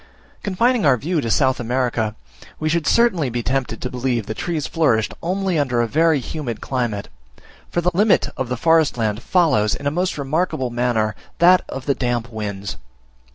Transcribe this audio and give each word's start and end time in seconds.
Confining 0.41 0.83
our 0.83 0.97
view 0.97 1.21
to 1.21 1.29
South 1.29 1.59
America, 1.59 2.15
we 2.59 2.69
should 2.69 2.87
certainly 2.87 3.29
be 3.29 3.43
tempted 3.43 3.83
to 3.83 3.89
believe 3.91 4.25
that 4.25 4.39
trees 4.39 4.65
flourished 4.65 5.13
only 5.21 5.59
under 5.59 5.79
a 5.79 5.87
very 5.87 6.19
humid 6.19 6.59
climate; 6.59 7.07
for 7.69 7.81
the 7.81 7.91
limit 7.93 8.27
of 8.35 8.49
the 8.49 8.57
forest 8.57 8.97
land 8.97 9.21
follows, 9.21 9.75
in 9.75 9.85
a 9.85 9.91
most 9.91 10.17
remarkable 10.17 10.71
manner, 10.71 11.15
that 11.37 11.61
of 11.69 11.85
the 11.85 11.93
damp 11.93 12.31
winds. 12.31 12.77